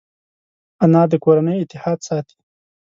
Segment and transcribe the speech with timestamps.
[0.83, 2.37] انا د کورنۍ اتحاد ساتي